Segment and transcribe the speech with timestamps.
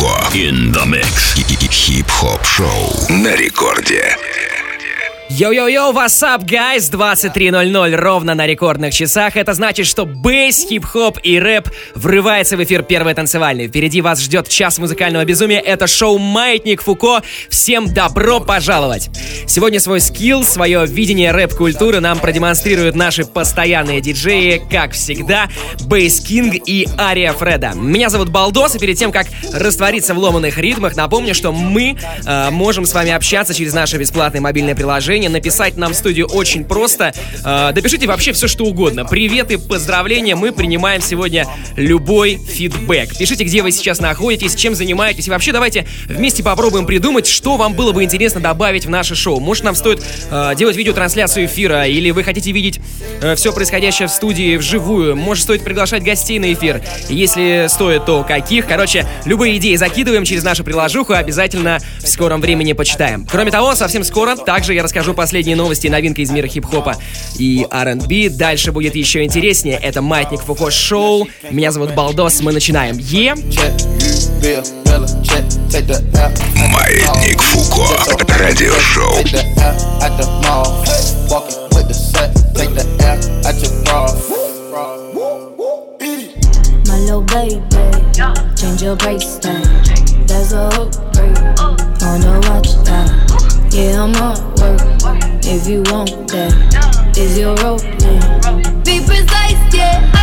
[0.00, 0.34] Марко.
[0.34, 1.30] In the mix.
[1.70, 4.16] Хип-хоп шоу на рекорде.
[5.32, 6.90] Йо-йо-йо, what's up, guys?
[6.90, 9.36] 23.00 ровно на рекордных часах.
[9.36, 13.68] Это значит, что бейс, хип-хоп и рэп врывается в эфир первой танцевальной.
[13.68, 15.60] Впереди вас ждет час музыкального безумия.
[15.60, 17.22] Это шоу «Маятник Фуко».
[17.48, 19.08] Всем добро пожаловать!
[19.46, 25.48] Сегодня свой скилл, свое видение рэп-культуры нам продемонстрируют наши постоянные диджеи, как всегда,
[25.82, 27.72] Бейс Кинг и Ария Фреда.
[27.76, 32.50] Меня зовут Балдос, и перед тем, как раствориться в ломаных ритмах, напомню, что мы э,
[32.50, 36.64] можем с вами общаться через наше бесплатное мобильное приложение поздравления написать нам в студию очень
[36.64, 37.12] просто.
[37.44, 39.04] Э, допишите вообще все, что угодно.
[39.04, 40.34] Приветы, поздравления.
[40.34, 43.18] Мы принимаем сегодня любой фидбэк.
[43.18, 45.28] Пишите, где вы сейчас находитесь, чем занимаетесь.
[45.28, 49.40] И вообще давайте вместе попробуем придумать, что вам было бы интересно добавить в наше шоу.
[49.40, 52.80] Может, нам стоит э, делать видеотрансляцию эфира, или вы хотите видеть
[53.20, 55.16] э, все происходящее в студии вживую.
[55.16, 56.80] Может, стоит приглашать гостей на эфир.
[57.10, 58.66] Если стоит, то каких.
[58.66, 61.12] Короче, любые идеи закидываем через нашу приложуху.
[61.12, 63.26] Обязательно в скором времени почитаем.
[63.30, 66.96] Кроме того, совсем скоро также я расскажу расскажу последние новости и новинки из мира хип-хопа
[67.38, 68.30] и R&B.
[68.30, 69.76] Дальше будет еще интереснее.
[69.76, 71.28] Это Маятник Фуко Шоу.
[71.50, 72.40] Меня зовут Балдос.
[72.40, 72.96] Мы начинаем.
[72.98, 73.34] Е!
[76.54, 77.86] Маятник Фуко.
[78.38, 79.10] Радиошоу.
[87.00, 87.60] Little baby,
[88.54, 89.66] change your bracelet.
[90.28, 90.94] There's a hook
[92.02, 93.59] on the watch time.
[93.72, 94.80] Yeah, I'm on work.
[95.44, 97.82] If you want that, is your rope?
[98.84, 100.19] Be precise, yeah.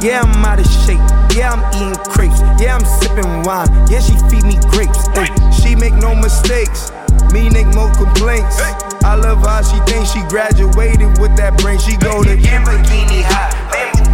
[0.00, 1.00] Yeah, I'm out of shape.
[1.34, 2.40] Yeah, I'm eating crepes.
[2.60, 3.68] Yeah, I'm sipping wine.
[3.88, 5.08] Yeah, she feed me grapes.
[5.16, 6.92] Ay, she make no mistakes.
[7.32, 8.60] Me make no complaints.
[9.04, 11.78] I love how she thinks she graduated with that brain.
[11.78, 13.50] She go to Lamborghini high,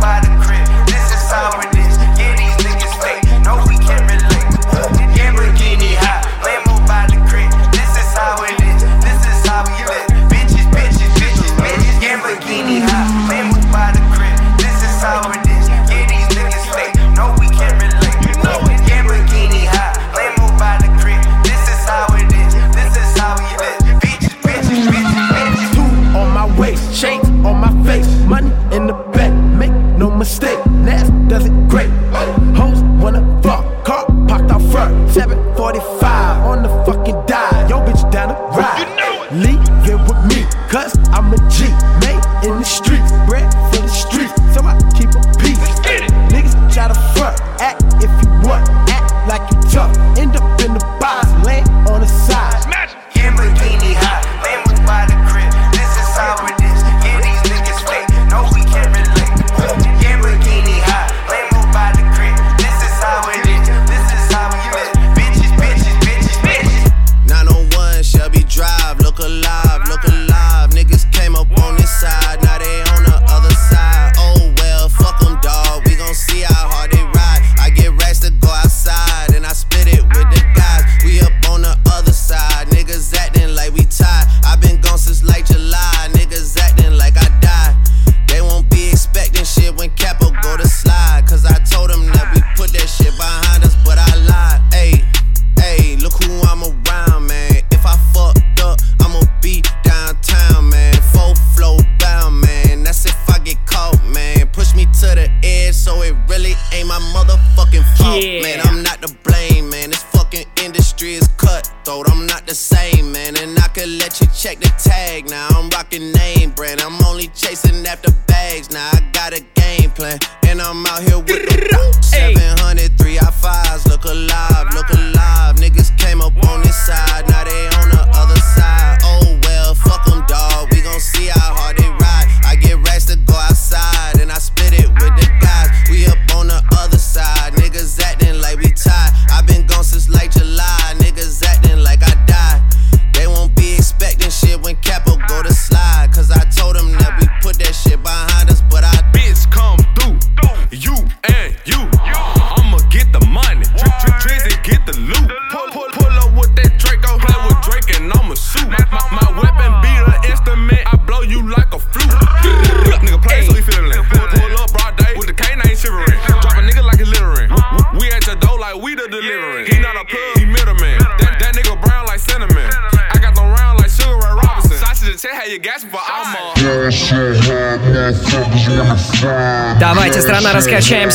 [0.01, 0.62] by the crib.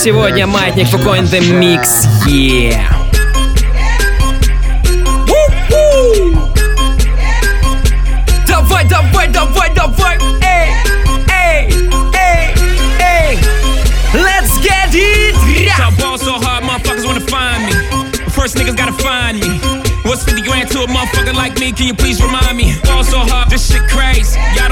[0.06, 2.06] сегодня маятник Фуко in the Mix.
[2.26, 2.86] Yeah!
[8.46, 10.18] Давай, давай, давай, давай!
[10.42, 10.70] Эй,
[11.28, 11.68] эй,
[12.14, 12.54] эй,
[13.00, 13.38] эй!
[14.14, 15.34] Let's get it!
[15.78, 17.72] I ball so hard, motherfuckers wanna find me.
[18.24, 19.58] But first, niggas gotta find me.
[20.04, 21.72] What's 50 grand to a motherfucker like me?
[21.72, 22.74] Can you please remind me?
[22.84, 24.38] Ball so hard, this shit crazy.
[24.56, 24.65] Y'all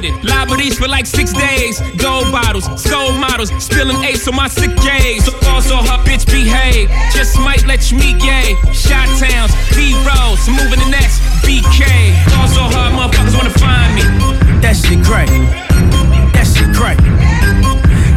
[0.00, 0.24] faded.
[0.24, 1.80] Liberties for like six days.
[1.96, 5.24] Gold bottles, skull models, spilling ace on my sick days.
[5.24, 6.90] So fall so hard, bitch, behave.
[7.12, 8.56] Just might let you meet gay.
[8.72, 11.84] Shot towns, B rolls, moving the next BK.
[12.32, 14.02] Fall so hard, motherfuckers wanna find me.
[14.60, 15.28] That shit crack.
[16.34, 16.98] That shit crack.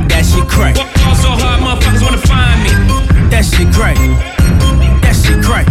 [0.09, 0.75] That shit crack.
[0.75, 2.71] Fall so hard, motherfuckers wanna find me.
[3.30, 3.97] That shit crack.
[5.01, 5.68] That shit crack.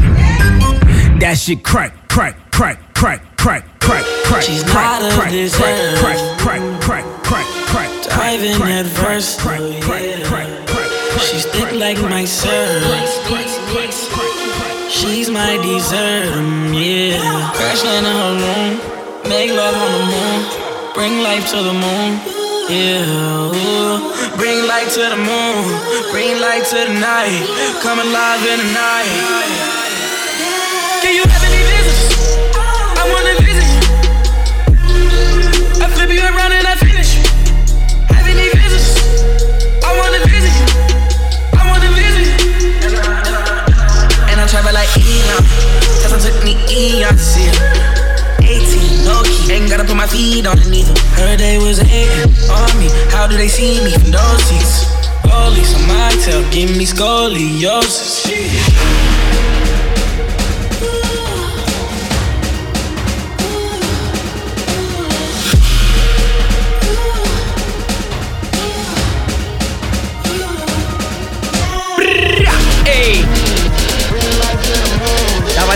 [1.20, 1.94] That shit crack,
[17.62, 18.72] Crash land in her room,
[19.30, 20.38] make love on the moon,
[20.94, 22.10] bring life to the moon,
[22.66, 23.54] yeah.
[23.54, 24.12] ooh.
[24.36, 25.62] Bring light to the moon,
[26.10, 27.46] bring light to the night,
[27.80, 29.81] come alive in the night.
[46.82, 46.98] To
[48.42, 49.52] 18, no key.
[49.52, 50.98] Ain't gotta put my feet underneath her.
[51.14, 52.88] Heard they was hating on me.
[53.10, 54.90] How do they see me from those seats?
[55.22, 58.26] Police on my tail, give me scoliosis.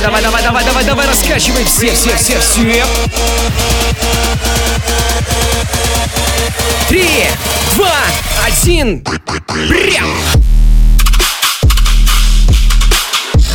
[0.07, 2.87] Давай, давай, давай, давай, давай, раскачивай все, все, все, все.
[6.89, 7.27] Три,
[7.75, 7.91] два,
[8.47, 9.03] один.
[9.69, 10.07] Прям.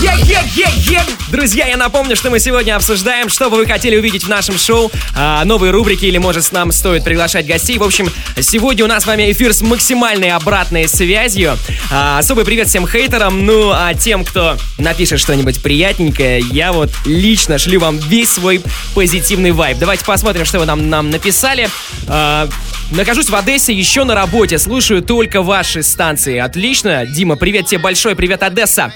[0.01, 1.03] Е-е-е-е!
[1.29, 4.91] Друзья, я напомню, что мы сегодня обсуждаем, что бы вы хотели увидеть в нашем шоу,
[5.15, 7.77] а, новые рубрики или, может, нам стоит приглашать гостей.
[7.77, 11.55] В общем, сегодня у нас с вами эфир с максимальной обратной связью.
[11.91, 17.60] А, особый привет всем хейтерам, ну а тем, кто напишет что-нибудь приятненькое, я вот лично
[17.60, 18.60] шлю вам весь свой
[18.96, 19.77] позитивный вайб.
[19.77, 21.70] Давайте посмотрим, что вы нам, нам написали.
[22.08, 22.50] А,
[22.91, 26.38] Нахожусь в Одессе еще на работе, слушаю только ваши станции.
[26.39, 27.05] Отлично.
[27.05, 28.91] Дима, привет тебе большой, привет, Одесса.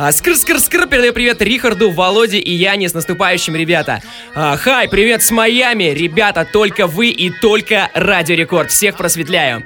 [0.00, 4.00] А, Скр-скр-скр, передаю привет Рихарду, Володе и Яне с наступающим, ребята.
[4.32, 5.86] А, Хай, привет с Майами.
[5.86, 8.70] Ребята, только вы и только Радио Рекорд.
[8.70, 9.64] Всех просветляю.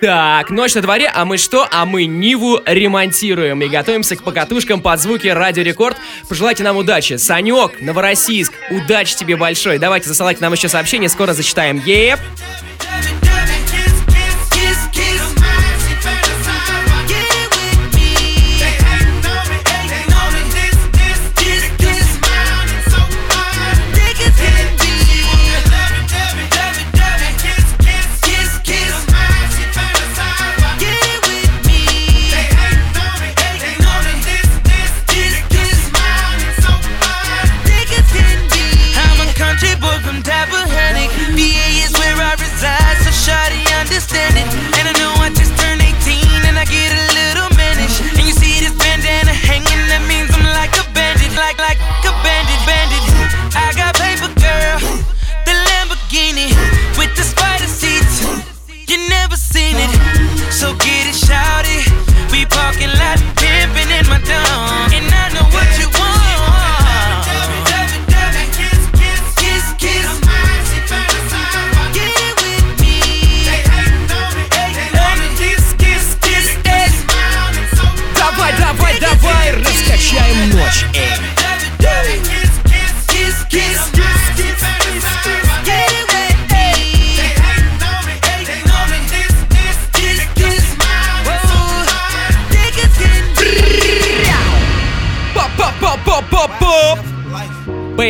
[0.00, 1.68] Так, ночь на дворе, а мы что?
[1.70, 5.96] А мы Ниву ремонтируем и готовимся к покатушкам под звуки Радио Рекорд.
[6.28, 7.14] Пожелайте нам удачи.
[7.14, 9.78] Санек, Новороссийск, удачи тебе большой.
[9.78, 11.80] Давайте засылайте нам еще сообщения, скоро зачитаем.
[11.86, 12.18] Еп!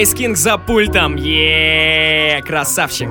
[0.00, 1.16] Бейс Кинг за пультом.
[1.16, 3.11] Еее, красавчик.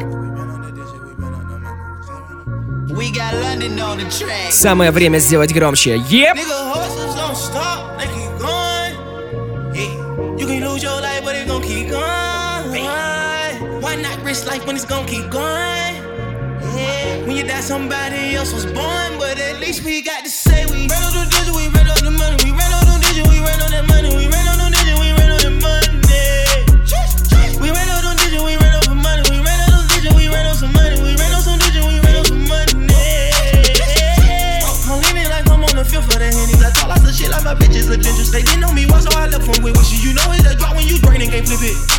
[4.49, 5.97] Самое время сделать громче.
[6.09, 6.35] Еп!
[17.27, 20.18] When you die, somebody else was born, but at least we got
[41.49, 41.98] flip it.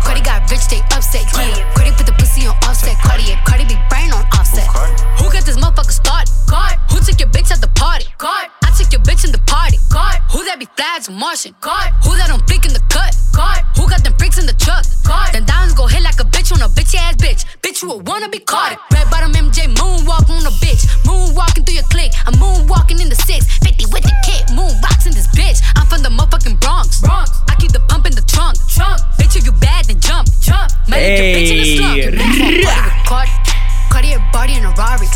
[34.71, 35.07] body in a Rari.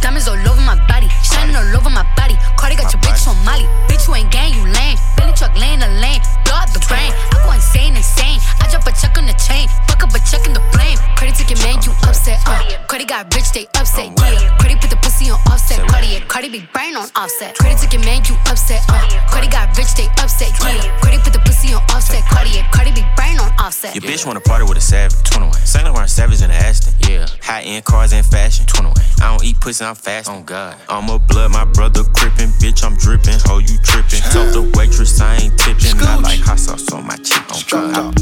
[0.00, 2.36] Diamonds all over my body, shining all over my body.
[2.56, 3.66] Cardi got your bitch on Molly.
[3.88, 4.98] Bitch, you ain't gang, you lame.
[5.16, 6.20] Billy truck laying the lane,
[6.52, 7.12] blow the brain.
[7.32, 8.38] I go insane, insane.
[8.60, 11.00] I drop a check on the chain, fuck up a check in the flame.
[11.16, 12.36] Credit took your man, you upset.
[12.44, 12.60] Uh.
[12.88, 14.12] Credit got rich, they upset.
[14.20, 14.56] Yeah.
[14.60, 15.80] Credit put the pussy on offset.
[15.88, 17.56] Cardi, Cardi be brain on offset.
[17.56, 18.84] Credit took your man, you upset.
[18.88, 19.00] Uh.
[19.32, 20.52] Credit got rich, they upset.
[20.60, 20.84] Yeah.
[21.00, 22.22] Credit put the pussy on offset.
[22.28, 23.94] Cardi, Cardi be brain on offset.
[23.94, 25.22] Your bitch wanna party with a savage.
[25.30, 25.52] 21.
[25.64, 26.92] Saint Laurent Savage in the Aston.
[27.08, 27.26] Yeah.
[27.40, 28.66] High end cars and fashion.
[28.66, 28.92] 21.
[29.22, 30.28] I don't eat pussy, I'm fast.
[30.28, 30.76] On God.
[30.88, 32.50] I'm a blood, my brother crippin'.
[32.60, 33.38] Bitch, I'm drippin'.
[33.46, 34.20] Ho, you trippin'.
[34.32, 35.98] Told the waitress I ain't tippin'.
[36.00, 37.42] I like hot sauce on my chip.
[37.52, 38.14] On God.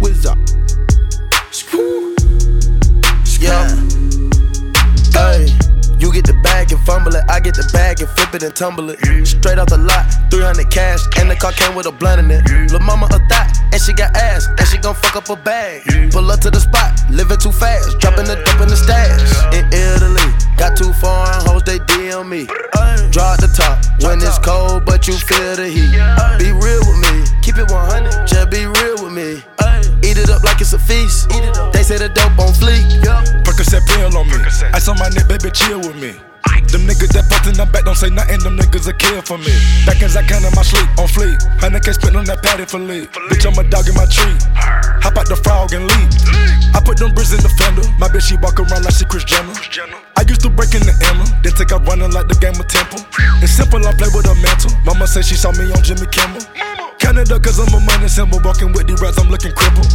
[0.00, 0.38] What's up?
[3.40, 3.68] Yeah.
[5.12, 5.48] Hey,
[6.00, 7.24] you get the bag and fumble it.
[7.28, 8.98] I get the bag and flip it and tumble it.
[9.26, 12.42] Straight off the lot, 300 cash, and the car came with a blunt in it.
[12.72, 15.84] Lil' mama a thot, and she got ass, and she gon' fuck up a bag.
[16.10, 19.20] Pull up to the spot, living too fast, dropping the dope in the stash.
[19.52, 20.24] In Italy,
[20.56, 22.46] got too foreign hoes, they DM me.
[23.12, 25.92] Draw the top when it's cold, but you feel the heat.
[26.40, 29.42] Be real with me, keep it 100, just be real with me.
[30.20, 31.30] Eat it up like it's a feast.
[31.72, 32.84] They say the dope on fleek.
[33.40, 34.36] Percocet pill on me.
[34.76, 36.12] Ice on my neck, baby, chill with me.
[36.68, 39.38] Them niggas that fucked in the back don't say nothing, them niggas a kill for
[39.38, 39.50] me.
[39.88, 41.40] Back as I can in my sleep, on fleek.
[41.56, 43.08] Hundred K spent on that patty for leave.
[43.32, 44.36] Bitch, I'm a dog in my tree.
[45.00, 46.08] Hop out the frog and leap.
[46.76, 47.82] I put them bricks in the fender.
[47.96, 49.56] My bitch, she walk around like she Chris Jenner.
[50.20, 52.68] I used to break in the Emma, then take out running like the game of
[52.68, 53.00] Temple.
[53.40, 54.70] It's simple, I play with a mantle.
[54.84, 56.44] Mama said she saw me on Jimmy Kimmel.
[57.10, 58.38] Canada, cause I'm a money symbol.
[58.38, 59.90] Walking with the rats, I'm looking crippled.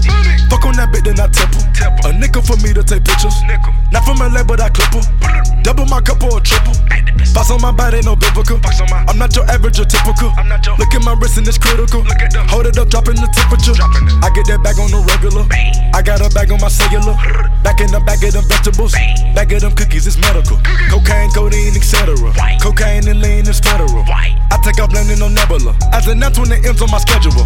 [0.51, 1.63] Fuck on that bit, then I temple.
[2.03, 3.39] A nickel for me to take pictures.
[3.95, 4.91] Not from LA, but I clip.
[5.63, 6.75] Double my cup or a triple.
[7.31, 8.59] Box on my body, no biblical.
[9.07, 10.35] I'm not your average or typical.
[10.35, 12.03] i'm not Look at my wrist and it's critical.
[12.51, 13.79] Hold it up, dropping the temperature.
[14.19, 15.47] I get that bag on the regular.
[15.95, 17.15] I got a bag on my cellular.
[17.63, 18.91] Back in the bag of them vegetables.
[19.31, 20.59] Bag of them cookies, it's medical.
[20.91, 22.11] Cocaine, codeine, etc.
[22.59, 24.03] Cocaine and lean is federal.
[24.03, 25.75] I take off landing on Nebula.
[25.91, 27.44] As an F when the M's on my schedule.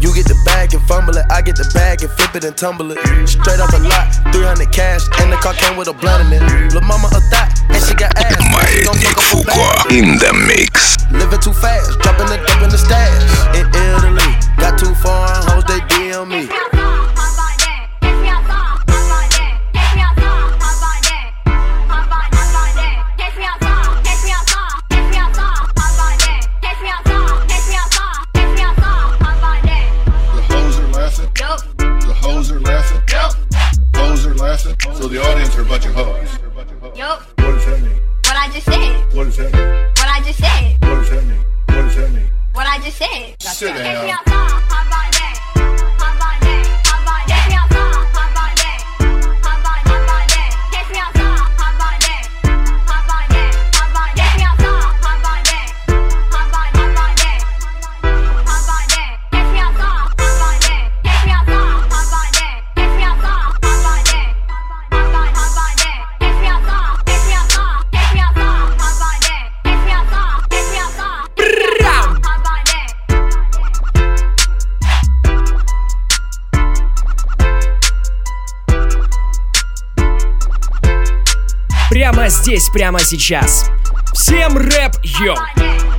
[0.00, 2.44] You get the bag and fumble it, I get the bag bag and flip it
[2.44, 2.98] and tumble it.
[3.28, 6.72] Straight off the lot, 300 cash, and the car came with a blunt in it.
[6.72, 8.36] Lil' mama a thot, and she got ass.
[8.52, 10.98] Маятник Фуко in the mix.
[11.10, 13.22] Living too fast, dropping the dump in the stash.
[13.58, 16.71] In Italy, got two foreign hoes, they DM me.
[35.03, 36.39] So the audience are a bunch of hoes.
[36.95, 37.99] Yup, What does that mean?
[38.23, 39.13] what I just said.
[39.13, 39.91] What does that mean?
[39.97, 40.77] What I just said.
[40.79, 41.43] What does that mean?
[41.65, 42.29] What does that mean?
[42.53, 43.35] What I just said.
[43.41, 44.72] Sit down.
[82.43, 83.69] Здесь, прямо сейчас.
[84.13, 85.92] Всем рэп, йоу!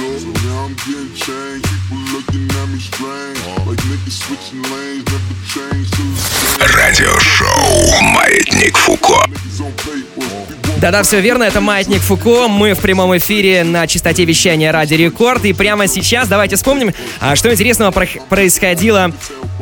[0.00, 0.18] Sir.
[0.18, 1.66] So now I'm getting changed.
[1.68, 3.38] People looking at me strange.
[3.68, 6.76] Like niggas switching lanes, never change till the same.
[6.76, 9.24] Радиошоу «Маятник Фуко».
[10.80, 12.48] Да-да, все верно, это Маятник Фуко.
[12.48, 15.44] Мы в прямом эфире на частоте вещания Ради Рекорд.
[15.44, 19.12] И прямо сейчас давайте вспомним, а, что интересного про- происходило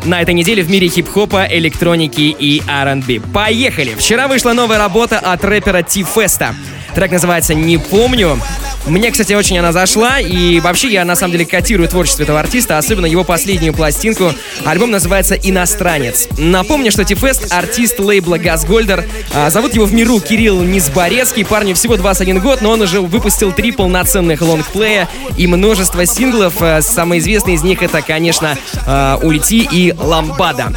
[0.04, 3.20] на этой неделе в мире хип-хопа, электроники и R&B.
[3.34, 3.94] Поехали!
[3.98, 6.54] Вчера вышла новая работа от рэпера Ти-Феста.
[6.94, 8.40] Трек называется «Не помню».
[8.86, 12.78] Мне, кстати, очень она зашла, и вообще я на самом деле котирую творчество этого артиста,
[12.78, 14.32] особенно его последнюю пластинку.
[14.64, 16.28] Альбом называется «Иностранец».
[16.38, 19.04] Напомню, что Тифест— артист лейбла «Газгольдер».
[19.34, 21.44] А, Зовут его в миру Кирилл Низборецкий.
[21.44, 26.54] Парню всего 21 год, но он уже выпустил три полноценных лонгплея и множество синглов.
[26.60, 30.72] А, Самый известный из них— это, конечно, а, «Ульти» и «Ламбада».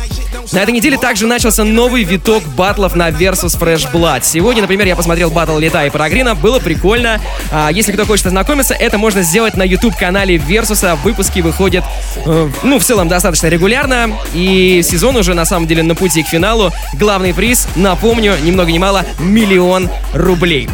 [0.52, 4.22] На этой неделе также начался новый виток батлов на Versus Fresh Blood.
[4.24, 7.22] Сегодня, например, я посмотрел батл Лета и Парагрина, было прикольно.
[7.52, 10.98] А, если кто хочет ознакомиться, это можно сделать на YouTube-канале Versus.
[11.04, 11.86] Выпуски выходят,
[12.26, 14.12] э, ну, в целом, достаточно регулярно.
[14.34, 16.74] И сезон уже, на самом деле, на пути к финалу.
[16.96, 20.68] Главный приз, напомню, ни много ни мало, миллион рублей.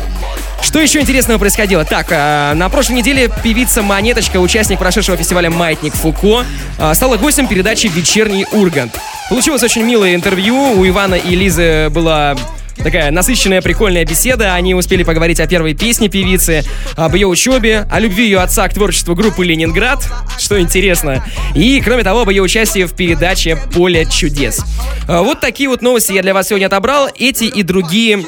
[0.63, 1.86] Что еще интересного происходило?
[1.86, 6.45] Так, э, на прошлой неделе певица Монеточка, участник прошедшего фестиваля «Маятник Фуко»,
[6.80, 8.97] э, стала гостем передачи «Вечерний Ургант».
[9.30, 10.56] Получилось очень милое интервью.
[10.56, 12.36] У Ивана и Лизы была
[12.84, 14.54] такая насыщенная, прикольная беседа.
[14.54, 16.63] Они успели поговорить о первой песне певицы,
[16.96, 20.04] об ее учебе, о любви ее отца к творчеству группы «Ленинград»,
[20.38, 21.24] что интересно.
[21.56, 24.63] И, кроме того, об ее участии в передаче «Поле чудес».
[25.08, 27.10] Э, Вот такие вот новости я для вас сегодня отобрал.
[27.18, 28.26] Эти и другие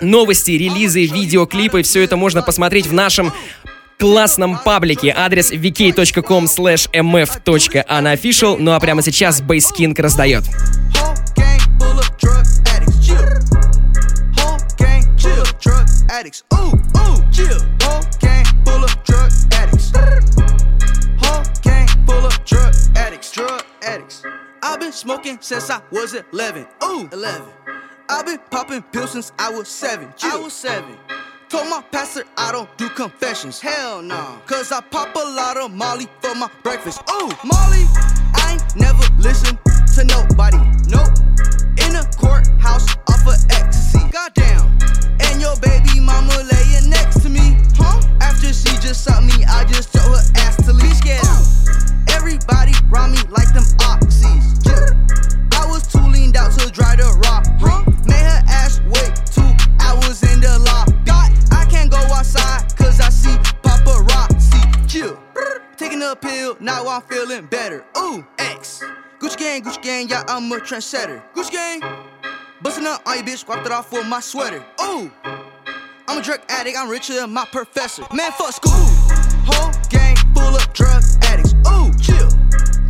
[0.00, 3.32] новости, релизы, видеоклипы, все это можно посмотреть в нашем
[3.98, 5.14] классном паблике.
[5.16, 8.56] Адрес vk.com slash mf.unofficial.
[8.58, 10.42] Ну а прямо сейчас Бейскинг раздает.
[10.42, 12.31] Whole gang full of
[16.12, 16.44] addicts.
[16.52, 17.58] Ooh, ooh, chill.
[17.80, 19.90] Whole gang full of drug addicts.
[21.22, 23.32] Whole gang full of drug addicts.
[23.32, 24.22] Drug addicts.
[24.62, 26.66] I've been smoking since I was 11.
[26.84, 27.48] Ooh, 11.
[28.10, 30.12] I've been popping pills since I was seven.
[30.22, 30.98] I was seven.
[31.48, 33.58] Told my pastor I don't do confessions.
[33.58, 34.40] Hell no.
[34.46, 37.00] Cause I pop a lot of Molly for my breakfast.
[37.10, 37.84] Ooh, Molly.
[38.34, 39.58] I ain't never listened
[39.94, 40.58] to nobody.
[40.88, 41.16] Nope.
[41.86, 43.91] In a courthouse off of ecstasy.
[44.12, 44.78] Goddamn.
[45.20, 47.56] And your baby mama laying next to me.
[47.78, 47.98] Huh?
[48.20, 51.00] After she just sucked me, I just told her ass to leave.
[51.00, 51.40] Get out.
[51.40, 54.68] Uh, everybody round me like them oxys.
[55.54, 57.46] I was too leaned out to dry the rock.
[57.58, 57.84] Huh?
[58.04, 59.48] Made her ass wait two
[59.80, 60.92] hours in the lobby.
[61.50, 64.90] I can't go outside cause I see paparazzi.
[64.90, 65.18] Chill.
[65.78, 67.82] Taking a pill, now I'm feeling better.
[67.96, 68.84] Ooh, X.
[69.20, 71.22] Gucci gang, Gucci gang, yeah, I'm a trendsetter.
[71.34, 72.11] Gucci gang.
[72.62, 74.64] Bustin' up on you, bitch, wiped it off with my sweater.
[74.80, 75.10] Ooh,
[76.06, 78.04] I'm a drug addict, I'm richer than my professor.
[78.14, 78.70] Man, fuck school.
[79.44, 81.54] Whole gang full of drug addicts.
[81.66, 82.28] Ooh, chill.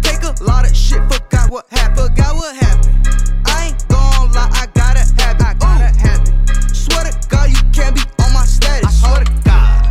[0.02, 2.08] Take a lot of shit, forgot what happened.
[2.10, 3.08] Forgot what happened.
[3.46, 5.42] I ain't gon' lie, I gotta have it.
[5.42, 5.98] I gotta Ooh.
[6.00, 6.76] have it.
[6.76, 8.86] Swear to God, you can't be on my status.
[8.86, 9.86] I swear to God.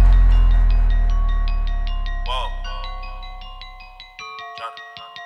[2.27, 2.49] Whoa.
[4.59, 4.81] Johnny,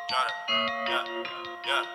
[0.10, 0.32] Johnny,
[0.88, 1.95] yeah, yeah.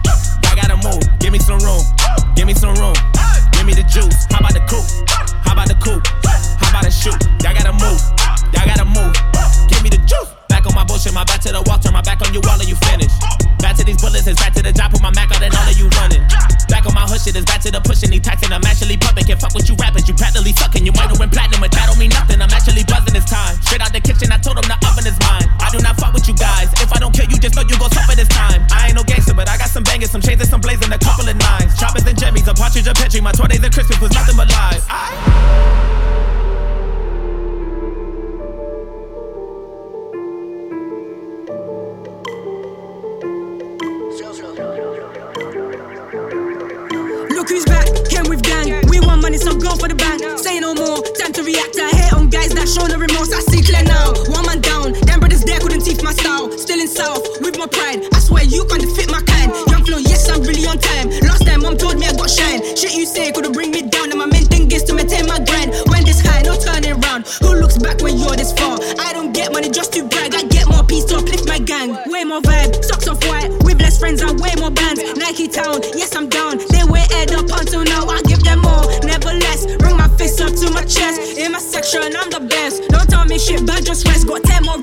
[0.71, 1.19] Gotta move.
[1.19, 1.83] Give me some room.
[2.33, 2.93] Give me some room.
[3.51, 4.25] Give me the juice.
[4.31, 4.87] How about the coupe?
[5.43, 6.07] How about the coupe?
[6.63, 7.19] How about the shoot?
[7.43, 7.99] Y'all gotta move.
[8.55, 9.11] Y'all gotta move.
[9.67, 10.31] Give me the juice.
[10.47, 11.13] Back on my bullshit.
[11.13, 11.77] My back to the wall.
[11.77, 12.39] Turn my back on you.
[12.47, 13.11] All of you finish.
[13.61, 14.25] Back to these bullets.
[14.27, 14.91] It's back to the job.
[14.91, 16.25] Put my Mac out and all of you running.
[16.67, 17.37] Back on my hood shit.
[17.37, 18.09] It's back to the pushing.
[18.09, 18.51] These taxing.
[18.51, 19.25] I'm actually pumping.
[19.29, 20.09] Can't fuck with you rappers.
[20.09, 20.83] You practically sucking.
[20.83, 22.41] You might have win platinum, but that don't mean nothing.
[22.41, 23.55] I'm actually buzzing this time.
[23.61, 24.33] Straight out the kitchen.
[24.33, 25.45] I told them the oven is mine.
[25.61, 26.73] I do not fuck with you guys.
[26.81, 28.65] If I don't kill you, just know you gon' suffer this time.
[28.73, 30.97] I ain't no gangster, but I got some bangers, some chains, and some blazing, a
[30.97, 31.77] couple of nines.
[31.77, 33.21] Choppers and jimmies, a partridge, a petri.
[33.21, 34.83] My 20s and Christmas was nothing but lies.
[34.89, 36.00] I-
[49.31, 50.19] money, so go for the bank.
[50.39, 51.79] Say no more, time to react.
[51.79, 53.31] I hate on guys that show no remorse.
[53.31, 54.11] I see clear now.
[54.27, 56.51] One man down, them brothers there couldn't teeth my style.
[56.57, 58.03] Still in south, with my pride.
[58.13, 59.51] I swear you can't defeat my kind.
[59.71, 61.09] Young flow, yes, I'm really on time.
[61.23, 62.59] Last time, mom told me I got shine.
[62.75, 64.11] Shit you say couldn't bring me down.
[64.11, 65.71] And my main thing is to maintain my grind.
[66.11, 67.25] This high, no turning round.
[67.39, 68.75] Who looks back when you're this far?
[68.99, 70.35] I don't get money just to brag.
[70.35, 71.95] I get more peace to uplift my gang.
[72.11, 73.47] Way more vibe, socks off white.
[73.63, 74.99] With less friends and way more bands.
[75.15, 76.57] Nike Town, yes, I'm down.
[76.67, 78.11] They way head up until now.
[78.11, 79.63] I give them more, never less.
[79.77, 81.39] Bring my fist up to my chest.
[81.39, 82.83] In my section, I'm the best.
[82.89, 84.27] Don't tell me shit, but just rest.
[84.27, 84.80] Got 10 more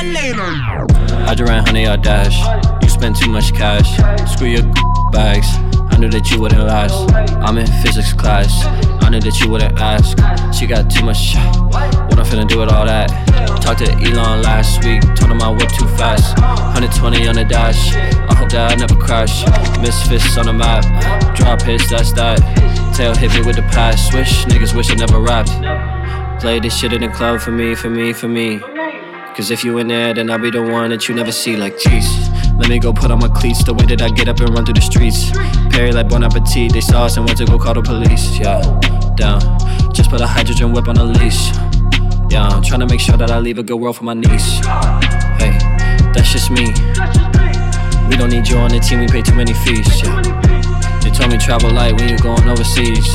[0.00, 2.38] I ran honey or dash.
[2.80, 3.96] You spend too much cash.
[4.30, 4.62] Screw your
[5.10, 5.48] bags.
[5.90, 7.12] I knew that you wouldn't last.
[7.42, 8.64] I'm in physics class.
[9.02, 10.16] I knew that you wouldn't ask.
[10.56, 11.34] She got too much.
[11.34, 13.08] What I'm finna do with all that?
[13.60, 15.02] Talked to Elon last week.
[15.16, 16.38] Told him I whip too fast.
[16.38, 17.96] 120 on the dash.
[17.96, 19.44] I hope that I never crash.
[19.80, 20.84] Misfits on the map.
[21.34, 22.38] Drop hits, that's that.
[22.94, 24.10] Tail hit me with the pass.
[24.10, 25.50] Swish, niggas wish I never rapped.
[26.40, 28.60] Play this shit in the club for me, for me, for me.
[29.38, 31.56] Cause if you in there, then I'll be the one that you never see.
[31.56, 32.08] Like, jeez,
[32.58, 33.62] let me go put on my cleats.
[33.62, 35.30] The way that I get up and run through the streets.
[35.70, 36.72] Perry like Bon Appetit.
[36.72, 38.36] They saw us and went to go call the police.
[38.36, 38.58] Yeah,
[39.14, 39.38] down.
[39.94, 41.54] Just put a hydrogen whip on a leash.
[42.28, 44.58] Yeah, I'm trying to make sure that I leave a good world for my niece.
[45.38, 45.54] Hey,
[46.10, 46.74] that's just me.
[48.10, 50.02] We don't need you on the team, we pay too many fees.
[50.02, 50.18] Yeah.
[50.98, 53.06] They told me travel light when you're going overseas.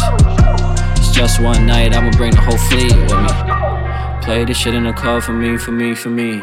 [0.96, 3.73] It's just one night, I'ma bring the whole fleet with me.
[4.23, 6.43] Play this shit in the club for me, for me, for me.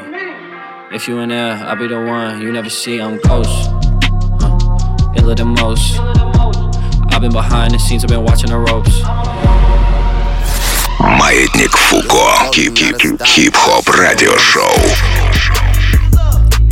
[0.91, 2.99] If you in there, I'll be the one you never see.
[2.99, 3.69] I'm ghost,
[4.39, 5.13] huh.
[5.17, 5.99] iller than most.
[7.11, 9.01] I've been behind the scenes, I've been watching the ropes.
[10.99, 12.25] Маятник Фуко.
[13.25, 15.68] Хип-хоп радиошоу.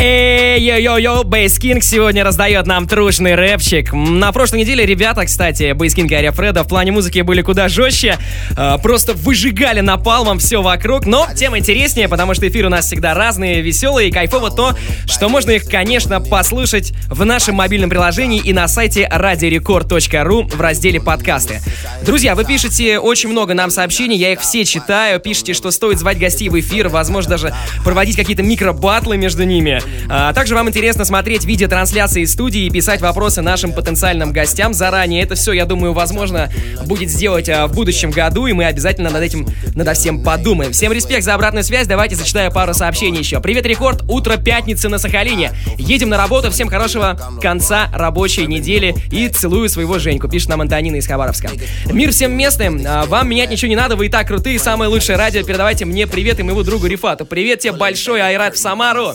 [0.00, 3.92] Эй, йо-йо-йо, Бейскинг сегодня раздает нам трушный рэпчик.
[3.92, 8.16] На прошлой неделе ребята, кстати, Бейскинг и Ария Фреда в плане музыки были куда жестче.
[8.56, 11.04] э, Просто выжигали напалмом все вокруг.
[11.04, 15.28] Но тем интереснее, потому что эфиры у нас всегда разные, веселые и кайфово то, что
[15.28, 21.60] можно их, конечно, послушать в нашем мобильном приложении и на сайте radiorecord.ru в разделе подкасты.
[22.06, 25.18] Друзья, вы пишете очень много нам сообщений, я их все читаю.
[25.18, 29.82] Пишите, что стоит звать гостей в эфир, возможно, даже проводить какие-то микро-батлы между ними.
[30.08, 35.22] А также вам интересно смотреть видеотрансляции из студии и писать вопросы нашим потенциальным гостям заранее.
[35.22, 36.50] Это все, я думаю, возможно
[36.86, 40.72] будет сделать а, в будущем году, и мы обязательно над этим, надо всем подумаем.
[40.72, 43.40] Всем респект за обратную связь, давайте зачитаю пару сообщений еще.
[43.40, 45.52] Привет, Рекорд, утро пятницы на Сахалине.
[45.76, 50.96] Едем на работу, всем хорошего конца рабочей недели и целую своего Женьку, пишет нам Антонина
[50.96, 51.50] из Хабаровска.
[51.86, 55.16] Мир всем местным, а, вам менять ничего не надо, вы и так крутые, самое лучшее
[55.16, 57.26] радио, передавайте мне привет и моему другу Рифату.
[57.26, 59.14] Привет тебе большой, Айрат в Самару.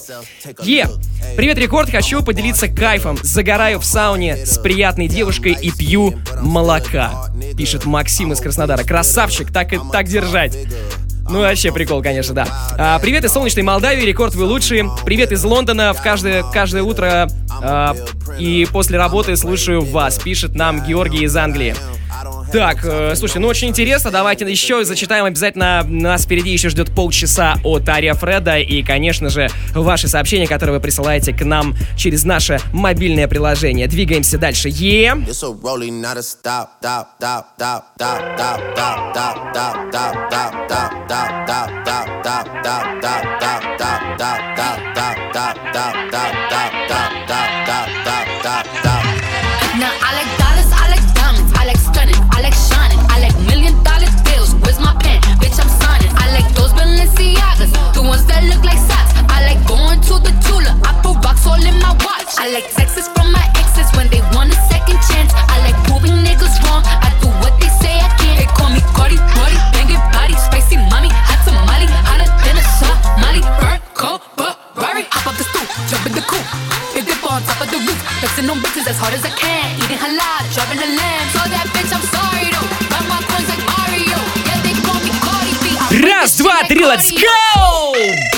[0.65, 0.87] Е!
[1.35, 3.17] Привет, Рекорд, хочу поделиться кайфом.
[3.21, 7.25] Загораю в сауне с приятной девушкой и пью молока.
[7.57, 8.83] Пишет Максим из Краснодара.
[8.83, 10.57] Красавчик, так и так держать.
[11.29, 12.47] Ну, вообще прикол, конечно, да.
[12.77, 14.89] А, привет из солнечной Молдавии, рекорд вы лучшие.
[15.05, 17.29] Привет из Лондона, в каждое, каждое утро
[17.61, 17.95] а,
[18.37, 21.75] и после работы слушаю вас, пишет нам Георгий из Англии.
[22.53, 24.11] Так, э, слушай, ну очень интересно.
[24.11, 25.83] Давайте еще зачитаем обязательно.
[25.87, 28.59] Нас впереди еще ждет полчаса от Ария Фреда.
[28.59, 33.87] И, конечно же, ваши сообщения, которые вы присылаете к нам через наше мобильное приложение.
[33.87, 34.69] Двигаемся дальше.
[34.69, 35.13] Е.
[49.75, 50.42] Not
[58.03, 59.13] ones that look like socks.
[59.31, 62.31] I like going to the Tula, I put rocks all in my watch.
[62.37, 65.31] I like texts from my exes when they want a second chance.
[65.35, 66.83] I like proving niggas wrong.
[66.83, 68.37] I do what they say I can't.
[68.39, 73.41] They call me Cardi, Cardi, banging body, spicy mommy, hot tamale, hotter than a Somali.
[73.59, 74.57] Burn, cold, but
[75.11, 76.45] hop up the stoop, jump in the coop,
[76.93, 79.42] hit dip on top of the roof, flexing on bitches as hard as I can,
[86.61, 88.32] Let's go!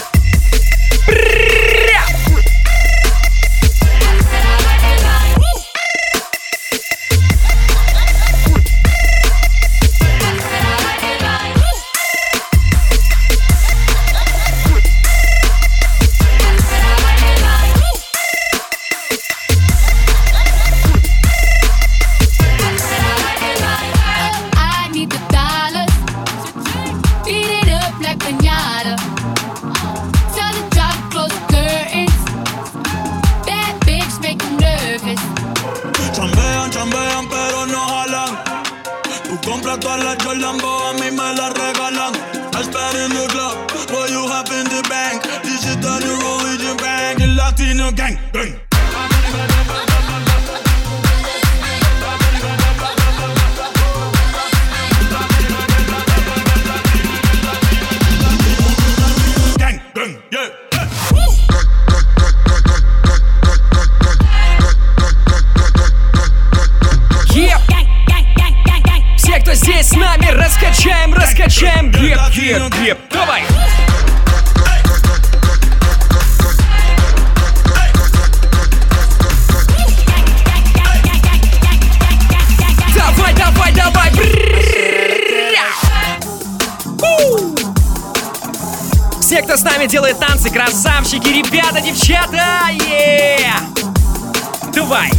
[94.88, 95.10] Давай!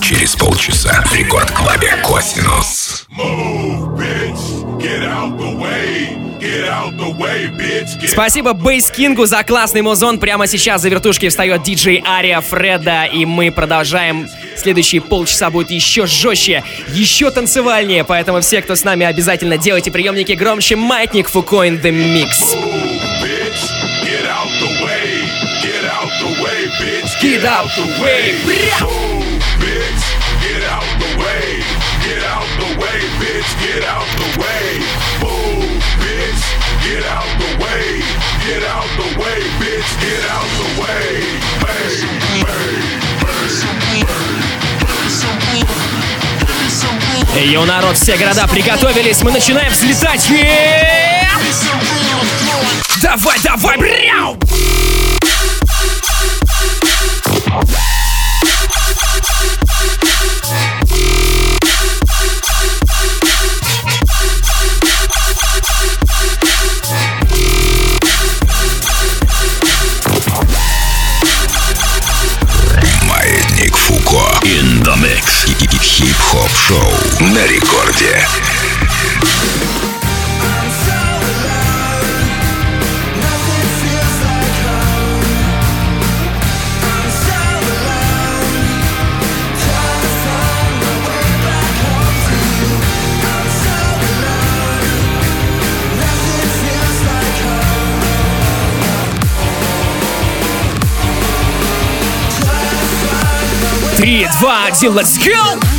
[0.00, 3.08] Через полчаса в рекорд-клабе Косинус.
[4.78, 5.36] Get out
[6.96, 10.20] the way, Спасибо Бейс Кингу за классный музон.
[10.20, 14.28] Прямо сейчас за вертушки встает диджей Ария Фреда, и мы продолжаем.
[14.56, 20.32] Следующие полчаса будет еще жестче, еще танцевальнее, поэтому все, кто с нами, обязательно делайте приемники
[20.32, 20.76] громче.
[20.76, 22.89] Маятник Фуко in the Mix.
[27.20, 28.32] Get out the way.
[28.46, 30.04] Move, bitch.
[30.40, 31.60] Get out the way,
[32.00, 33.44] get out the way, bitch.
[33.60, 34.80] Get out the way.
[35.20, 36.40] Move, bitch.
[36.82, 38.00] Get out the way,
[38.48, 40.00] get out the way, bitch.
[40.00, 41.20] Get out the way.
[41.60, 41.92] Bang,
[47.34, 50.26] bang, Йоу, народ, все города приготовились, мы начинаем взлетать.
[53.02, 54.38] Давай, давай, бряу!
[76.00, 78.26] Хип-хоп шоу на рекорде.
[103.99, 105.78] Три, два, один, let's go!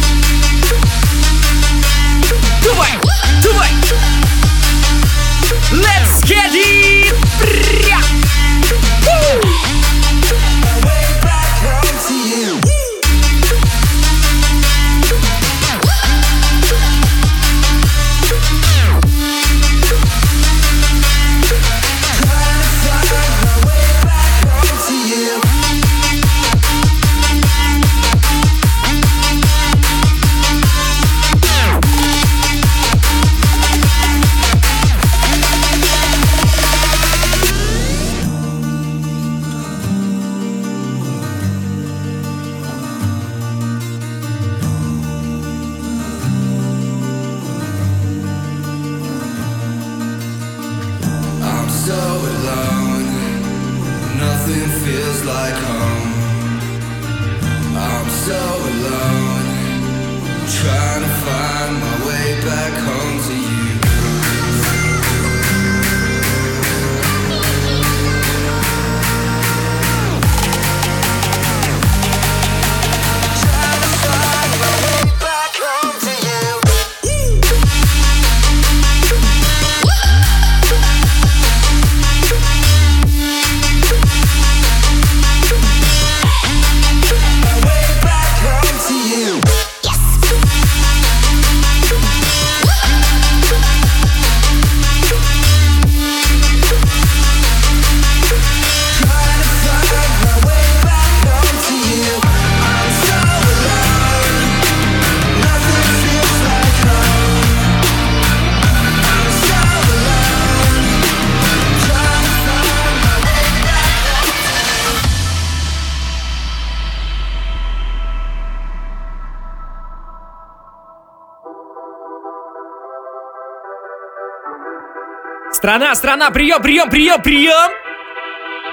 [125.61, 127.69] Страна, страна, прием, прием, прием, прием!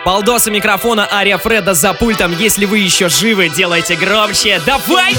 [0.07, 2.33] Балдоса микрофона Ария Фреда за пультом.
[2.33, 4.59] Если вы еще живы, делайте громче.
[4.65, 5.15] Давай!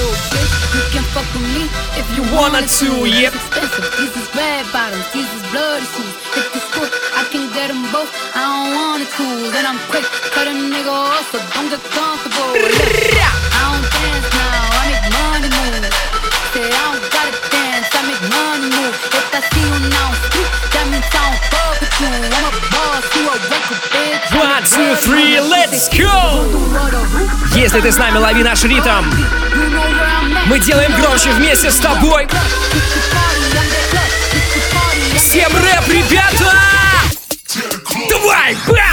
[16.52, 18.96] I don't gotta dance, I make money move.
[19.14, 20.19] If I see you now,
[27.56, 29.06] Если ты с нами, лови наш ритм.
[30.46, 32.28] Мы делаем громче вместе с тобой.
[35.18, 36.54] Всем рэп, ребята!
[38.10, 38.56] Давай!
[38.68, 38.89] Бам!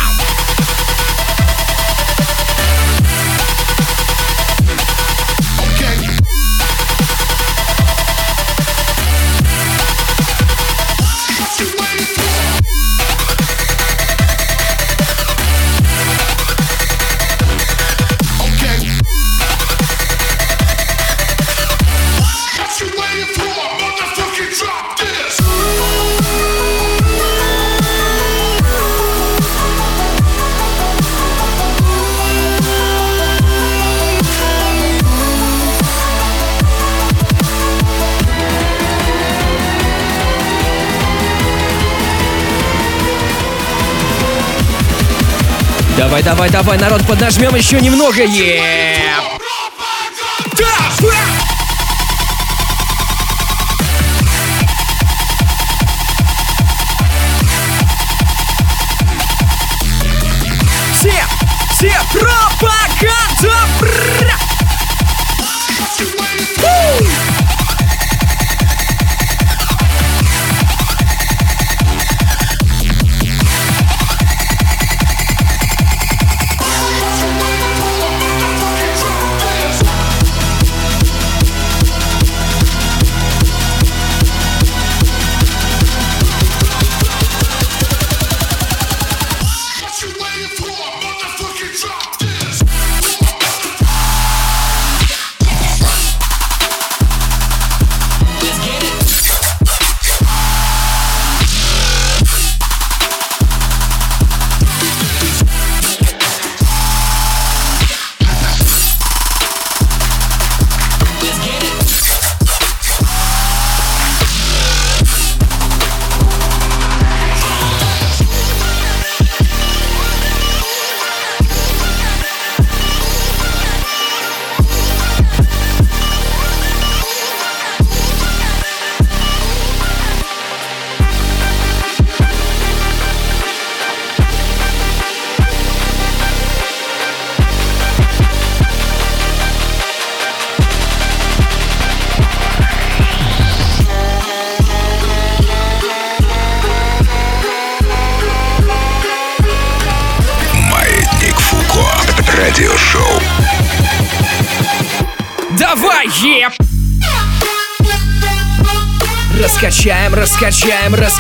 [46.17, 48.23] Давай, давай, давай, народ, поднажмем еще немного.
[48.23, 48.96] Е!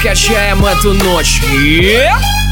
[0.06, 1.42] Раскачаем эту ночь.
[1.42, 2.45] Еп!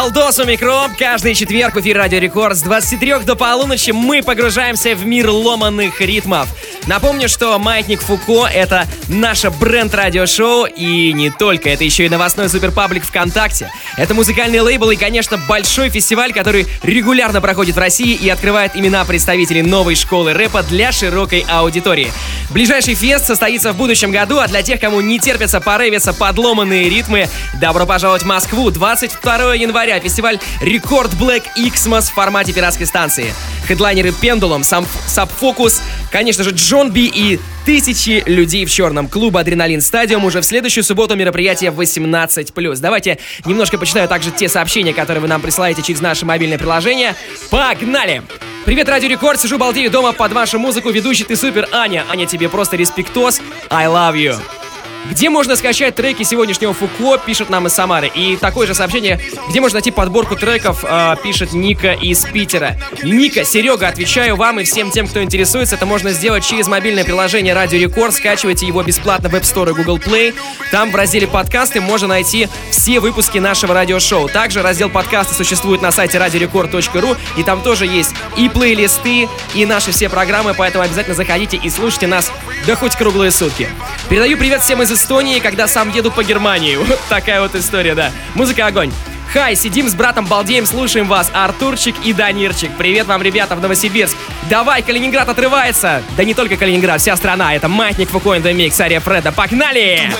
[0.00, 0.96] Балдос у.
[0.98, 6.00] Каждый четверг в эфире Радио Рекорд с 23 до полуночи мы погружаемся в мир ломаных
[6.00, 6.48] ритмов.
[6.86, 13.04] Напомню, что Маятник Фуко— это наше бренд-радиошоу, и не только, это еще и новостной суперпаблик
[13.04, 13.70] ВКонтакте.
[13.96, 19.04] Это музыкальный лейбл и, конечно, большой фестиваль, который регулярно проходит в России и открывает имена
[19.04, 22.10] представителей новой школы рэпа для широкой аудитории.
[22.50, 27.28] Ближайший фест состоится в будущем году, а для тех, кому не терпится порывиться подломанные ритмы,
[27.60, 28.70] добро пожаловать в Москву.
[28.70, 33.32] 22 января фестиваль Рекорд Black Xmas в формате пиратской станции.
[33.68, 35.80] Хедлайнеры Pendulum, сам Sub Focus,
[36.10, 39.08] конечно же John B и тысячи людей в черном.
[39.08, 42.80] Клуб Adrenaline Stadium уже в следующую субботу мероприятие 18+.
[42.80, 47.14] Давайте немножко почитаю также те сообщения, которые вы нам присылаете через наше мобильное приложение.
[47.50, 48.22] Погнали!
[48.64, 52.04] Привет, Радио Рекорд, сижу балдею дома под вашу музыку, ведущий ты супер, Аня.
[52.08, 54.69] Аня, тебе просто респектос, I love you.
[55.08, 58.08] Где можно скачать треки сегодняшнего Фуко, пишет нам из Самары.
[58.08, 62.76] И такое же сообщение, где можно найти подборку треков, э, пишет Ника из Питера.
[63.02, 65.76] Ника, Серега, отвечаю вам и всем тем, кто интересуется.
[65.76, 68.14] Это можно сделать через мобильное приложение Радио Рекорд.
[68.14, 70.34] Скачивайте его бесплатно в App Store и Google Play.
[70.70, 74.28] Там в разделе подкасты можно найти все выпуски нашего радиошоу.
[74.28, 79.92] Также раздел подкасты существует на сайте radiorecord.ru, и там тоже есть и плейлисты, и наши
[79.92, 82.30] все программы, поэтому обязательно заходите и слушайте нас
[82.66, 83.68] да хоть круглые сутки.
[84.08, 86.76] Передаю привет всем из Эстонии, когда сам еду по Германии.
[86.90, 88.10] Вот такая вот история, да.
[88.34, 88.92] Музыка огонь.
[89.32, 92.76] Хай, сидим с братом балдеем, слушаем вас, Артурчик и Данирчик.
[92.76, 94.16] Привет вам, ребята, в Новосибирск.
[94.48, 96.02] Давай, Калининград отрывается.
[96.16, 97.54] Да не только Калининград, вся страна.
[97.54, 99.30] Это Маятник Фукоин Микс, Ария Фреда.
[99.30, 100.10] Погнали!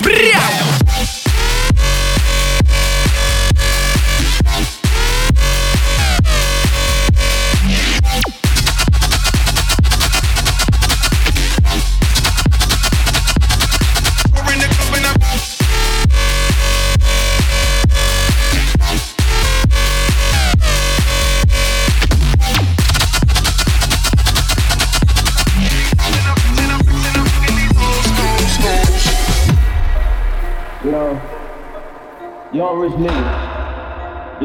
[0.00, 0.40] Бря!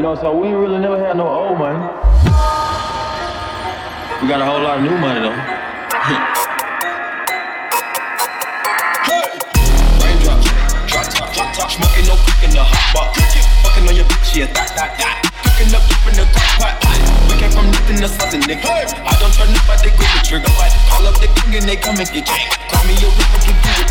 [0.01, 1.77] You know, so we ain't really never had no old money.
[4.17, 5.37] We got a whole lot of new money though.
[11.69, 13.13] Smoking no cooking the hot pot.
[13.61, 15.21] Fucking on your bitch, yeah, that, that, that.
[15.45, 16.97] Cooking up up in the crock pot.
[17.29, 18.65] We came from nothing to something, nigga.
[19.05, 20.49] I don't turn up, I they grip the trigger.
[20.89, 22.41] Call up the king and they come and get you.
[22.73, 23.90] Call me a ripper, can do it.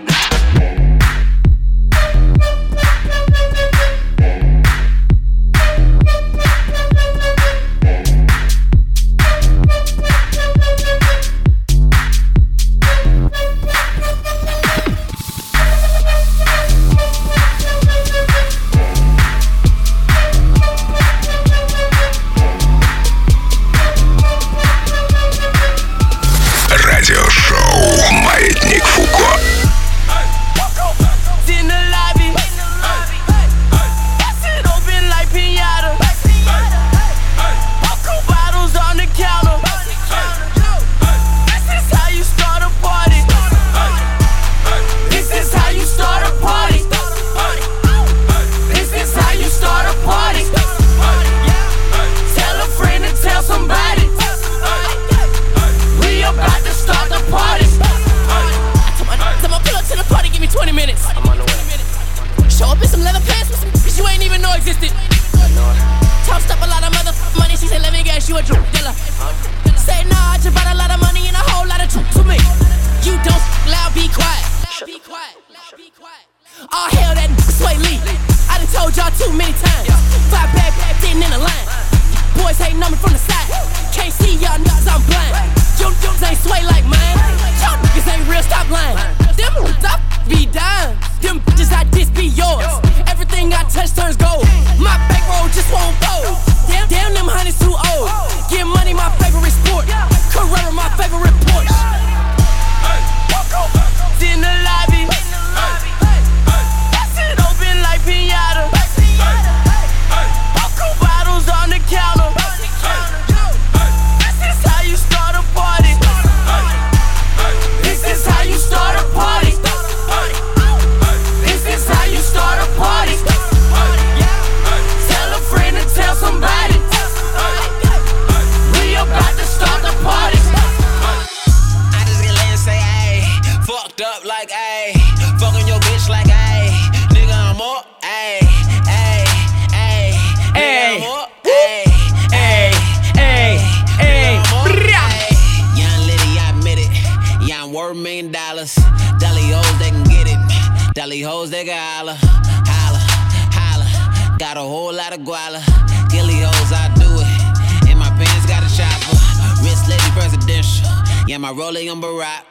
[155.31, 155.63] guala.
[156.11, 157.87] Gilly hoes, I do it.
[157.87, 159.15] And my pants got a chopper.
[159.63, 160.91] Wrist lady presidential.
[161.25, 162.43] Yeah, my rolling on Barack.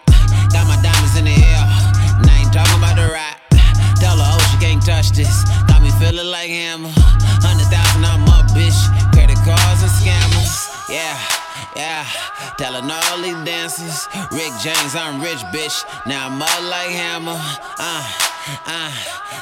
[0.49, 1.65] Got my diamonds in the air.
[2.17, 3.37] And I ain't talking about the rap.
[4.01, 5.45] Tell her, oh, she can't touch this.
[5.69, 6.89] Got me feeling like hammer.
[7.45, 8.81] Hundred thousand, I'm up, bitch.
[9.13, 10.73] Credit cards and scammers.
[10.89, 11.21] Yeah,
[11.77, 12.09] yeah.
[12.57, 14.09] Telling all these dancers.
[14.33, 15.85] Rick James, I'm rich, bitch.
[16.07, 17.37] Now I'm up like hammer.
[17.77, 18.30] Uh.
[18.67, 18.93] Uh,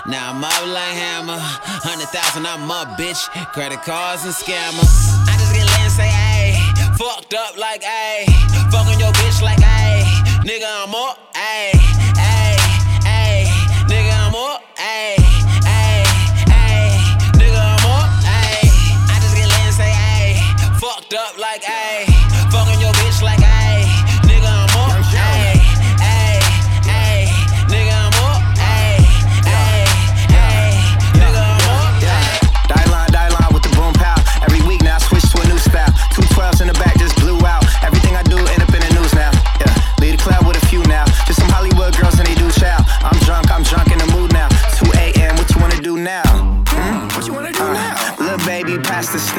[0.07, 1.39] now I'm up like hammer.
[1.39, 3.29] Hundred thousand, I'm up, bitch.
[3.53, 5.15] Credit cards and scammers.
[5.29, 6.59] I just get lit and say, hey.
[6.99, 8.27] Fucked up like, hey.
[8.71, 10.03] Fucking your bitch like, hey.
[10.43, 11.78] Nigga, I'm up, hey.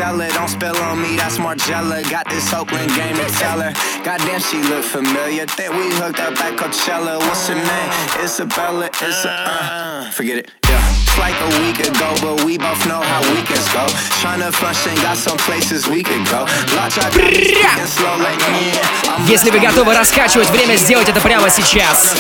[0.09, 0.29] Stella.
[0.33, 2.03] Don't spill on me, that's Margella.
[2.11, 3.73] Got this Oakland game to tell her.
[4.03, 5.47] Goddamn, she look familiar.
[5.47, 7.19] Think we hooked up at Coachella.
[7.19, 7.91] What's her name?
[8.25, 8.87] Isabella.
[8.87, 10.11] It's a uh.
[10.11, 10.51] Forget it.
[10.69, 10.95] Yeah.
[11.15, 13.85] It's like a week ago, but we both know how weekends go.
[14.19, 16.49] Tryna function, got some places we could go.
[16.75, 19.21] Lot y'all got me speaking slow like yeah.
[19.21, 22.15] I'm Если вы готовы раскачивать, время сделать это прямо сейчас.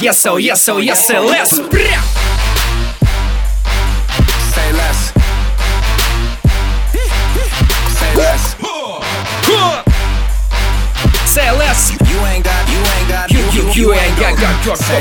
[0.00, 2.29] Yes, so, yes, so, yes, so, let's.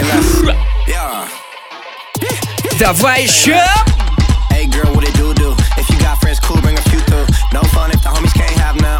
[0.03, 0.55] less.
[0.87, 1.27] Yeah.
[2.79, 3.61] Давай еще!
[4.51, 5.55] Hey girl, what it do do?
[5.77, 7.25] If you got friends, cool, bring a few through.
[7.53, 8.98] No fun if the homies can't have none.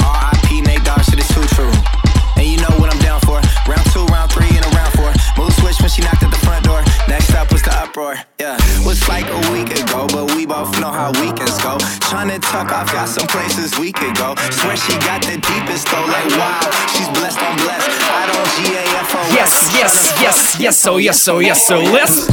[7.41, 8.17] Up was the uproar.
[8.39, 11.81] Yeah, was like a week ago, but we both know how weekends go.
[12.05, 14.37] Tryna tuck off, got some places we could go.
[14.53, 16.61] Swear she got the deepest though, like wow.
[16.93, 17.89] She's blessed, I'm blessed.
[18.13, 19.21] I don't G-A-F-O.
[19.33, 22.29] Yes, yes, yes, yes, so, oh, yes, so, yes, oh, so, let's.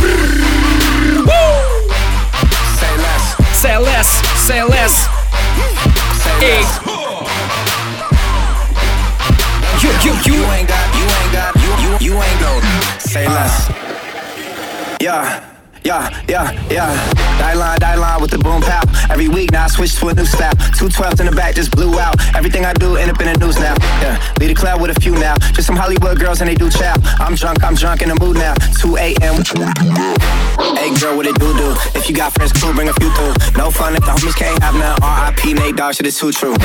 [2.77, 3.23] Say less.
[3.57, 4.09] Say less,
[4.45, 4.93] say less.
[9.81, 10.33] You, you, you.
[10.37, 12.59] You ain't got, you ain't got, you, you, you ain't go.
[12.99, 13.86] Say less.
[14.99, 15.56] Ja.
[15.83, 16.89] Yeah, yeah, yeah.
[17.39, 18.81] Die line, die line with the boom pow.
[19.09, 20.53] Every week now I switch to a new style.
[20.77, 22.15] Two twelves in the back just blew out.
[22.35, 23.75] Everything I do end up in the news now.
[24.01, 25.37] Yeah, lead a club with a few now.
[25.53, 26.95] Just some Hollywood girls and they do chow.
[27.19, 28.53] I'm drunk, I'm drunk in the mood now.
[28.81, 29.43] 2 a.m.
[30.75, 31.75] Hey girl, what it do do?
[31.95, 33.33] If you got friends, cool, bring a few through.
[33.57, 34.97] No fun if the homies can't have none.
[35.01, 35.53] R.I.P.
[35.53, 36.55] Nate Dogg, shit is too true.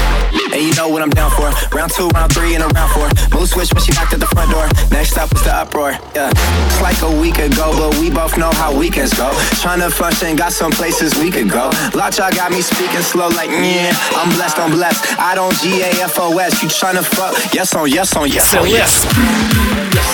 [0.52, 1.50] And you know what I'm down for.
[1.74, 3.08] Round two, round three, and a round four.
[3.38, 4.66] Mood switch when she knocked at the front door.
[4.90, 5.92] Next up was the uproar.
[6.14, 9.30] Yeah, it's like a week ago, but we both know how weekends go.
[9.60, 11.70] Tryna function, got some places we could go.
[11.94, 13.92] Lot y'all got me speaking slow like yeah.
[14.14, 15.18] I'm blessed, I'm blessed.
[15.18, 16.62] I don't G A F O S.
[16.62, 17.34] You tryna fuck?
[17.54, 19.02] Yes on, yes on, yes on, yes.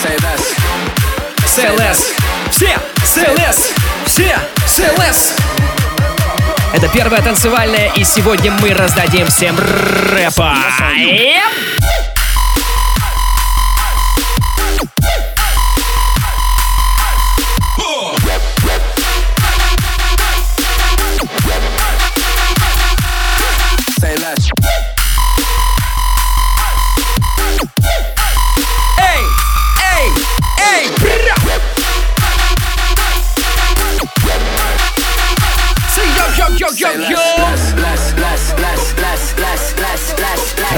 [0.03, 0.55] Say less.
[1.47, 2.15] Say less.
[2.51, 3.73] Все, say less.
[4.07, 4.37] Все,
[4.67, 5.35] say less.
[6.73, 10.55] Это первая танцевальная, и сегодня мы раздадим всем рэпа.
[10.99, 12.08] Yep.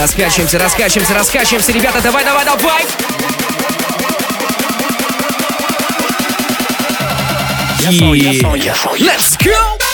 [0.01, 2.85] Раскачиваемся, раскачиваемся, раскачиваемся, ребята, давай, давай, давай!
[7.99, 8.15] On,
[8.99, 9.90] Let's go!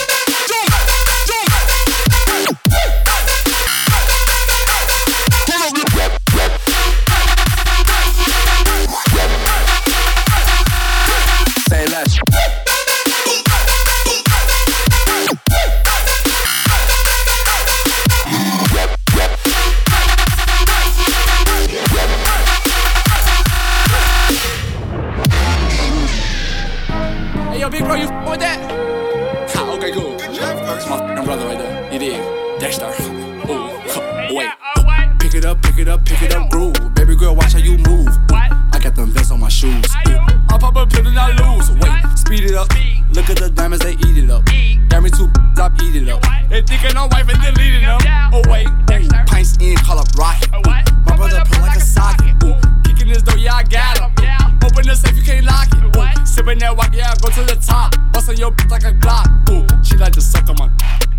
[56.67, 57.95] That walk, yeah, go to the top.
[58.11, 59.49] Bustin' your bitch like a Glock.
[59.51, 60.69] Ooh, she like to suck on my.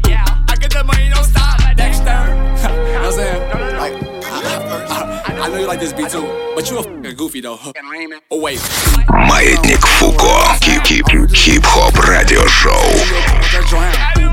[0.06, 1.37] Yeah, I get the money, don't stop.
[5.58, 7.58] Know you like this beat too, but you a fucking goofy though.
[8.30, 8.60] Oh wait.
[9.08, 10.56] Маятник Фуко.
[11.34, 12.72] Хип-хоп радиошоу.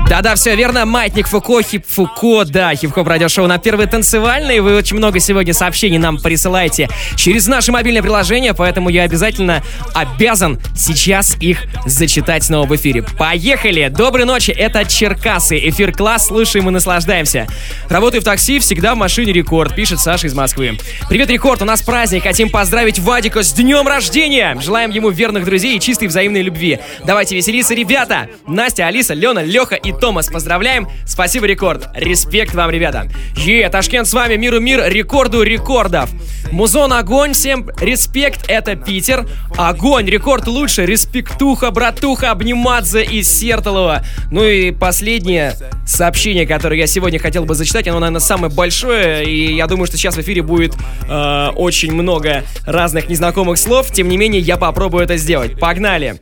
[0.08, 0.86] Да-да, все верно.
[0.86, 4.60] Маятник Фуко, Хип Фуко, да, хип-хоп радиошоу на первый танцевальный.
[4.60, 9.64] Вы очень много сегодня сообщений нам присылаете через наше мобильное приложение, поэтому я обязательно
[9.94, 13.02] обязан сейчас их зачитать снова в эфире.
[13.02, 13.88] Поехали!
[13.88, 15.58] Доброй ночи, это Черкасы.
[15.58, 17.48] Эфир класс, слушаем и наслаждаемся.
[17.88, 20.78] Работаю в такси, всегда в машине рекорд, пишет Саша из Москвы.
[21.16, 24.54] Привет, рекорд, у нас праздник, хотим поздравить Вадика с днем рождения.
[24.60, 26.78] Желаем ему верных друзей и чистой взаимной любви.
[27.06, 28.28] Давайте веселиться, ребята.
[28.46, 30.86] Настя, Алиса, Лена, Леха и Томас, поздравляем.
[31.06, 31.88] Спасибо, рекорд.
[31.94, 33.10] Респект вам, ребята.
[33.34, 36.10] Е, Ташкент с вами, миру мир, рекорду рекордов.
[36.52, 39.26] Музон огонь, всем респект, это Питер.
[39.56, 44.04] Огонь, рекорд лучше, респектуха, братуха, обниматься из Сертолова.
[44.30, 45.54] Ну и последнее
[45.86, 49.96] сообщение, которое я сегодня хотел бы зачитать, оно, наверное, самое большое, и я думаю, что
[49.96, 50.74] сейчас в эфире будет
[51.08, 53.90] э, очень много разных незнакомых слов.
[53.90, 55.58] Тем не менее, я попробую это сделать.
[55.58, 56.20] Погнали!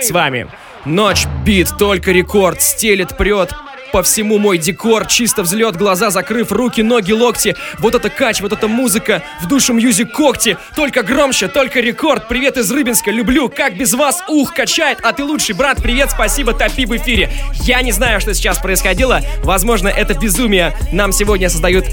[0.00, 0.48] С вами
[0.86, 3.52] Ночь бит, только рекорд, стелет, прет,
[3.92, 7.56] по всему мой декор, чисто взлет, глаза закрыв, руки, ноги, локти.
[7.78, 10.56] Вот это кач, вот эта музыка, в душу music когти.
[10.74, 12.28] Только громче, только рекорд.
[12.28, 14.98] Привет из Рыбинска, люблю, как без вас, ух, качает.
[15.02, 17.30] А ты лучший, брат, привет, спасибо, топи в эфире.
[17.62, 19.20] Я не знаю, что сейчас происходило.
[19.42, 21.86] Возможно, это безумие нам сегодня создают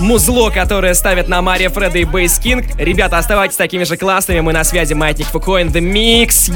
[0.00, 2.64] музло, которое ставят на Мария Фреда и Бейс Кинг.
[2.76, 4.40] Ребята, оставайтесь такими же классными.
[4.40, 4.94] Мы на связи.
[4.94, 6.50] Маятник Фуко in the mix.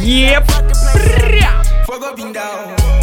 [1.87, 2.94] Fuck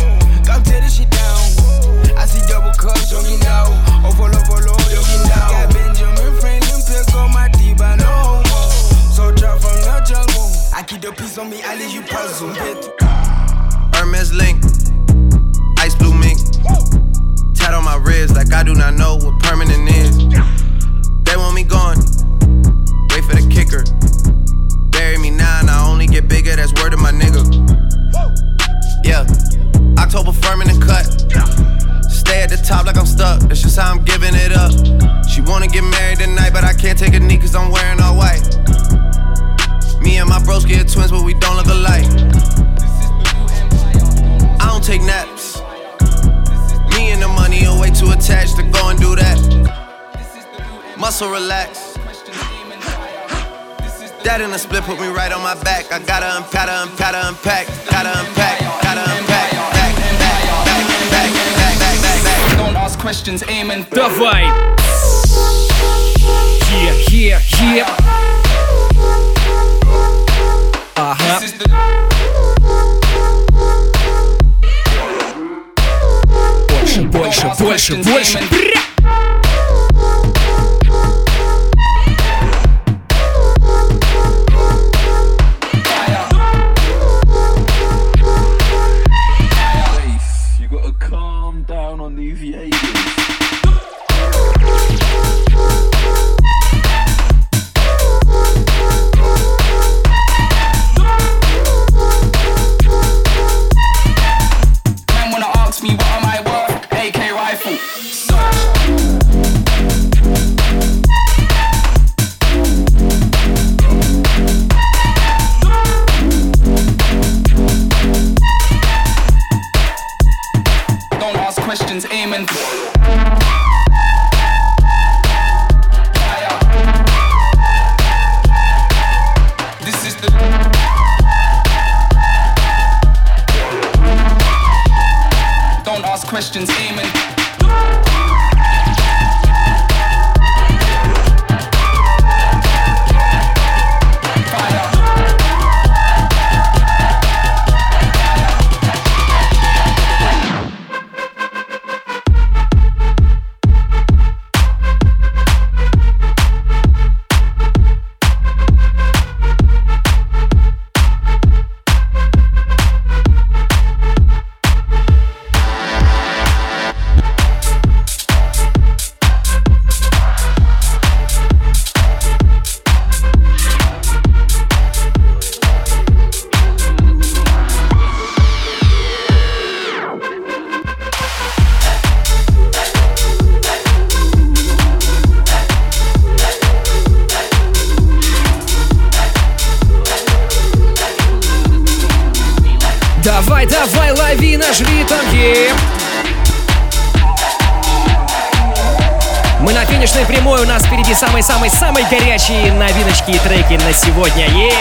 [203.22, 204.48] тяжкие треки на сегодня.
[204.48, 204.72] Yeah!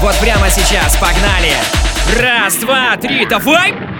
[0.00, 1.52] Вот прямо сейчас, погнали!
[2.20, 3.93] Раз, два, три, давай!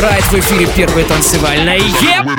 [0.00, 1.78] Райт в эфире первая танцевальная.
[1.78, 2.37] Еп!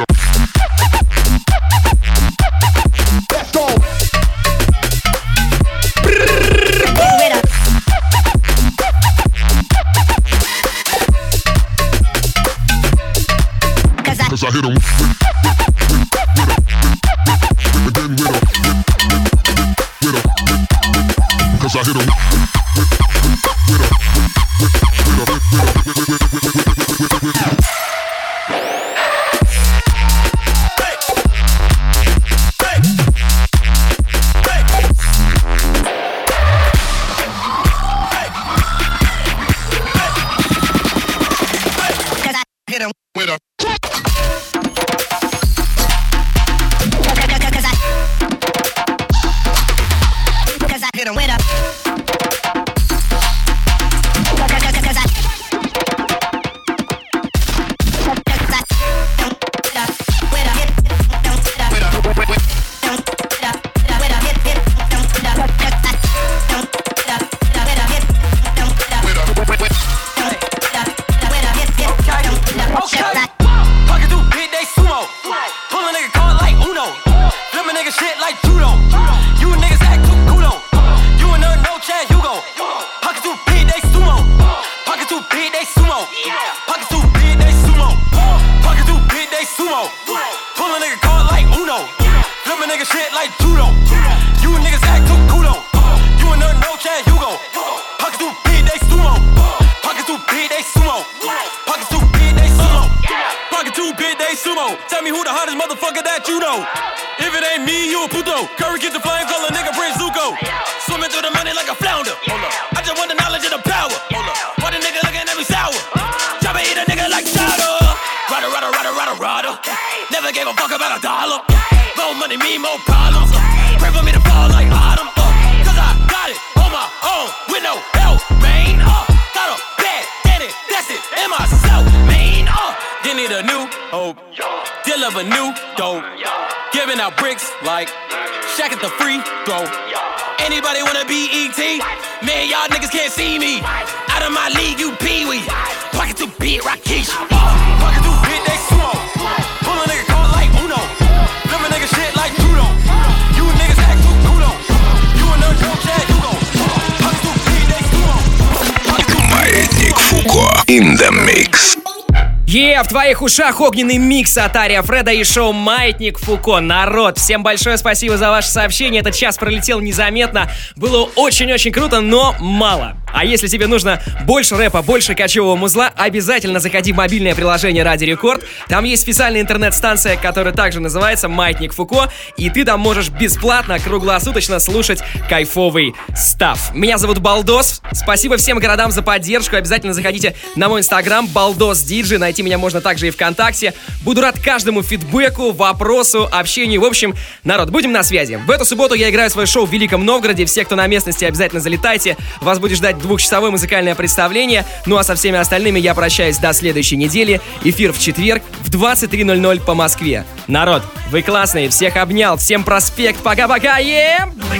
[163.19, 166.61] всех ушах огненный микс от Ария Фреда и шоу «Маятник Фуко».
[166.61, 169.01] Народ, всем большое спасибо за ваше сообщение.
[169.01, 170.49] Этот час пролетел незаметно.
[170.77, 172.95] Было очень-очень круто, но мало.
[173.19, 178.05] А если тебе нужно больше рэпа, больше кочевого музла, обязательно заходи в мобильное приложение Ради
[178.05, 178.45] Рекорд.
[178.69, 184.57] Там есть специальная интернет-станция, которая также называется Маятник Фуко, и ты там можешь бесплатно, круглосуточно
[184.59, 186.73] слушать кайфовый став.
[186.73, 187.81] Меня зовут Балдос.
[187.91, 189.57] Спасибо всем городам за поддержку.
[189.57, 192.19] Обязательно заходите на мой инстаграм Балдос Диджи.
[192.19, 193.73] Найти меня можно также и ВКонтакте.
[194.03, 196.79] Буду рад каждому фидбэку, вопросу, общению.
[196.79, 198.35] В общем, народ, будем на связи.
[198.35, 200.45] В эту субботу я играю свое шоу в Великом Новгороде.
[200.45, 202.15] Все, кто на местности, обязательно залетайте.
[202.39, 204.65] Вас будет ждать двухчасовое музыкальное представление.
[204.85, 207.41] Ну а со всеми остальными я прощаюсь до следующей недели.
[207.63, 210.25] Эфир в четверг в 23.00 по Москве.
[210.47, 214.29] Народ, вы классные, всех обнял, всем проспект, пока-пока, ем!
[214.29, 214.59] -пока,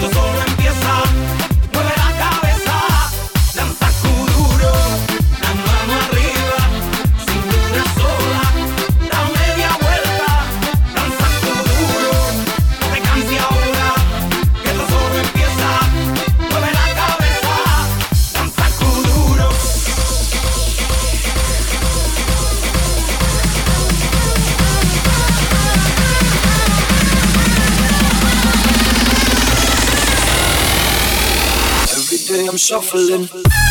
[0.00, 0.41] yeah!
[32.52, 33.61] I'm shuffling.